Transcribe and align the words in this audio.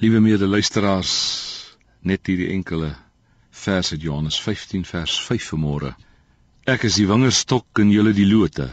Liewe 0.00 0.22
medeluisteraars, 0.24 1.10
net 2.08 2.24
hierdie 2.30 2.46
enkele 2.54 2.86
vers 3.62 3.90
uit 3.92 4.00
Johannes 4.00 4.38
15 4.40 4.86
vers 4.88 5.16
5 5.26 5.48
vanmôre. 5.50 5.90
Ek 6.64 6.86
is 6.88 6.96
die 6.96 7.04
wingerdstok 7.10 7.82
en 7.82 7.90
julle 7.92 8.14
die 8.16 8.24
lote. 8.24 8.70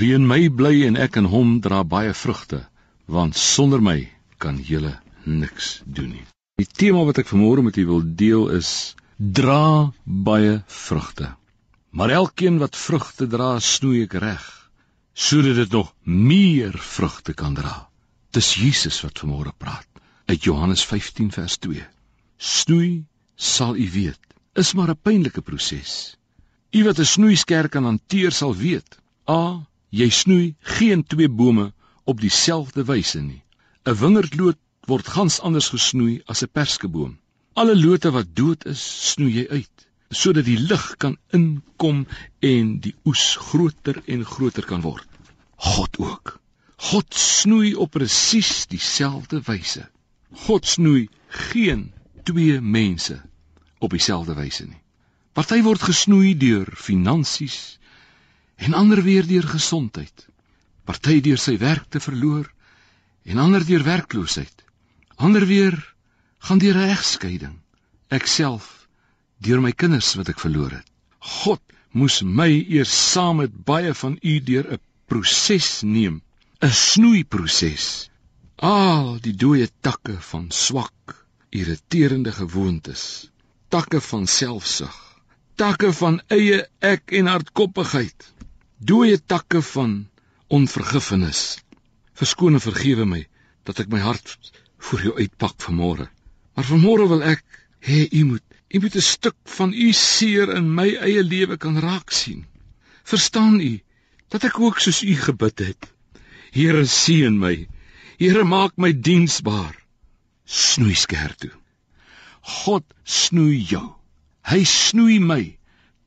Wie 0.00 0.14
in 0.16 0.24
my 0.30 0.46
bly 0.48 0.86
en 0.86 0.96
ek 0.96 1.18
in 1.20 1.28
hom 1.28 1.58
dra 1.60 1.82
baie 1.84 2.14
vrugte, 2.16 2.62
want 3.04 3.36
sonder 3.36 3.84
my 3.84 3.98
kan 4.40 4.62
julle 4.70 4.94
niks 5.28 5.82
doen 5.84 6.14
nie. 6.14 6.24
Die 6.56 6.70
tema 6.80 7.04
wat 7.04 7.20
ek 7.20 7.28
vanmôre 7.34 7.68
met 7.68 7.76
u 7.76 7.86
wil 7.92 8.02
deel 8.24 8.48
is 8.56 8.72
dra 9.20 9.92
baie 10.32 10.62
vrugte. 10.88 11.34
Maar 11.92 12.16
elkeen 12.24 12.56
wat 12.64 12.80
vrugte 12.80 13.28
dra, 13.28 13.58
snoei 13.60 14.06
ek 14.08 14.16
reg 14.24 14.50
sodat 15.12 15.60
dit 15.66 15.76
nog 15.76 15.92
meer 16.08 16.80
vrugte 16.80 17.36
kan 17.36 17.52
dra. 17.60 17.90
Dis 18.32 18.54
Jesus 18.56 19.04
wat 19.04 19.20
vanmôre 19.20 19.52
praat 19.52 19.91
uit 20.32 20.44
Johannes 20.44 20.84
15 20.88 21.28
vers 21.32 21.58
2. 21.60 21.82
Snoei 22.36 23.04
sal 23.36 23.76
u 23.76 23.90
weet, 23.92 24.20
is 24.62 24.70
maar 24.72 24.88
'n 24.92 25.02
pynlike 25.08 25.42
proses. 25.48 26.16
U 26.70 26.84
wat 26.84 26.98
'n 26.98 27.12
snoeiskerk 27.14 27.70
kan 27.70 27.84
hanteer 27.84 28.32
sal 28.32 28.54
weet. 28.56 28.96
A, 29.28 29.66
jy 29.90 30.08
snoei 30.10 30.54
geen 30.60 31.04
twee 31.04 31.28
bome 31.28 31.72
op 32.04 32.20
dieselfde 32.20 32.84
wyse 32.84 33.20
nie. 33.20 33.42
'n 33.84 33.98
Wingerdloot 34.00 34.58
word 34.88 35.06
gans 35.08 35.40
anders 35.40 35.68
gesnoei 35.68 36.22
as 36.24 36.42
'n 36.42 36.52
perskeboom. 36.52 37.18
Alle 37.52 37.76
lote 37.76 38.10
wat 38.10 38.34
dood 38.36 38.64
is, 38.64 38.82
snoei 39.12 39.32
jy 39.32 39.46
uit 39.48 39.88
sodat 40.10 40.44
die 40.44 40.58
lig 40.58 40.96
kan 40.96 41.16
inkom 41.30 42.06
en 42.40 42.80
die 42.80 42.94
oes 43.04 43.36
groter 43.36 44.02
en 44.06 44.24
groter 44.24 44.64
kan 44.64 44.80
word. 44.80 45.08
God 45.56 45.98
ook. 45.98 46.40
God 46.76 47.14
snoei 47.14 47.74
op 47.74 47.90
presies 47.90 48.66
dieselfde 48.66 49.40
wyse. 49.44 49.88
God 50.32 50.66
snoei 50.66 51.08
geen 51.28 51.92
twee 52.24 52.60
mense 52.60 53.20
op 53.78 53.90
dieselfde 53.90 54.34
wyse 54.34 54.64
nie. 54.66 54.80
Party 55.32 55.62
word 55.64 55.82
gesnoei 55.82 56.34
deur 56.36 56.68
finansies 56.76 57.78
en 58.56 58.76
ander 58.76 59.02
weer 59.02 59.26
deur 59.26 59.46
gesondheid. 59.48 60.26
Party 60.84 61.20
deur 61.24 61.40
sy 61.40 61.56
werk 61.58 61.88
te 61.88 62.00
verloor 62.00 62.50
en 63.24 63.38
ander 63.38 63.64
deur 63.66 63.84
werkloosheid. 63.86 64.64
Ander 65.16 65.46
weer 65.46 65.76
gaan 66.38 66.58
deur 66.58 66.76
'n 66.76 66.90
egskeiding. 66.94 67.56
Ek 68.08 68.26
self 68.26 68.88
deur 69.38 69.60
my 69.60 69.72
kinders 69.72 70.14
wat 70.14 70.28
ek 70.28 70.40
verloor 70.40 70.70
het. 70.70 70.88
God 71.18 71.62
moes 71.92 72.22
my 72.22 72.50
eers 72.68 72.92
saam 73.12 73.36
met 73.36 73.64
baie 73.64 73.94
van 73.94 74.18
u 74.22 74.40
deur 74.40 74.66
'n 74.72 74.80
proses 75.06 75.82
neem, 75.82 76.22
'n 76.60 76.70
snoeiproses 76.70 78.10
Al 78.62 79.16
die 79.18 79.32
dooie 79.34 79.66
takke 79.82 80.12
van 80.22 80.44
swak, 80.54 81.14
irriterende 81.50 82.30
gewoontes, 82.36 83.00
takke 83.74 83.98
van 84.08 84.28
selfsug, 84.30 84.94
takke 85.58 85.90
van 86.00 86.20
eie 86.36 86.60
ek 86.78 87.10
en 87.18 87.30
hardkoppigheid, 87.32 88.28
dooie 88.78 89.18
takke 89.18 89.64
van 89.70 89.96
onvergifnis. 90.46 91.42
Verskoon 92.14 92.60
en 92.60 92.62
vergewe 92.62 93.08
my 93.16 93.24
dat 93.66 93.82
ek 93.82 93.90
my 93.90 93.98
hart 94.06 94.38
voor 94.78 95.02
jou 95.08 95.16
uitpak 95.18 95.58
vanmôre. 95.66 96.06
Maar 96.54 96.70
vanmôre 96.70 97.10
wil 97.16 97.26
ek 97.34 97.42
hê 97.82 98.06
u 98.14 98.24
moet 98.30 98.46
u 98.70 98.78
moet 98.78 98.94
'n 98.94 99.08
stuk 99.10 99.38
van 99.58 99.74
u 99.74 99.92
seer 99.92 100.54
in 100.54 100.70
my 100.70 100.88
eie 101.02 101.26
lewe 101.34 101.58
kan 101.58 101.82
raak 101.82 102.14
sien. 102.14 102.46
Verstaan 103.02 103.58
u 103.60 103.82
dat 104.30 104.44
ek 104.44 104.60
ook 104.60 104.78
soos 104.78 105.02
u 105.02 105.14
gebid 105.18 105.58
het? 105.58 105.92
Here 106.54 106.86
seën 106.86 107.38
my 107.38 107.66
Here 108.22 108.44
maak 108.46 108.76
my 108.78 108.92
diensbaar. 109.06 109.74
Snoei 110.46 110.94
skerp 110.94 111.40
toe. 111.42 111.56
God 112.62 112.84
snoei 113.02 113.56
jou. 113.66 113.88
Hy 114.46 114.60
snoei 114.62 115.16
my 115.18 115.42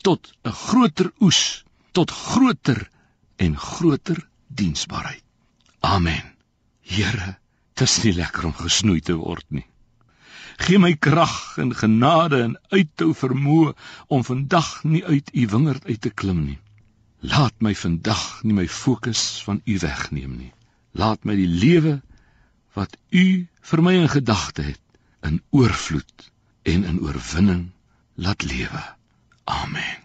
tot 0.08 0.31
'n 0.47 0.55
groter 0.61 1.09
oes, 1.19 1.41
tot 1.91 2.15
groter 2.15 2.80
en 3.36 3.59
groter 3.59 4.23
diensbaarheid. 4.48 5.26
Amen. 5.83 6.23
Here, 6.95 7.36
dit 7.76 7.87
is 7.89 7.98
nie 8.05 8.15
lekker 8.21 8.47
om 8.47 8.55
gesnoei 8.64 9.02
te 9.02 9.20
word 9.20 9.47
nie. 9.49 9.67
Gee 10.64 10.80
my 10.80 10.95
krag 10.95 11.58
en 11.59 11.76
genade 11.76 12.43
en 12.47 12.59
uithou 12.71 13.11
vermoë 13.11 13.76
om 14.08 14.23
vandag 14.23 14.83
nie 14.83 15.03
uit 15.03 15.36
u 15.36 15.47
wingerd 15.52 15.83
uit 15.86 16.02
te 16.02 16.15
klim 16.15 16.45
nie. 16.45 16.59
Laat 17.20 17.59
my 17.59 17.76
vandag 17.76 18.43
nie 18.43 18.55
my 18.64 18.67
fokus 18.67 19.43
van 19.43 19.59
u 19.65 19.80
wegneem 19.83 20.37
nie 20.39 20.53
laat 20.95 21.28
my 21.28 21.36
die 21.36 21.50
lewe 21.50 22.00
wat 22.76 22.98
u 23.11 23.26
vir 23.70 23.83
my 23.83 23.95
in 24.00 24.10
gedagte 24.11 24.66
het 24.72 24.82
in 25.28 25.42
oorvloed 25.50 26.32
en 26.64 26.83
in 26.83 27.02
oorwinning 27.04 27.70
laat 28.16 28.44
lewe. 28.48 28.83
Amen. 29.44 30.05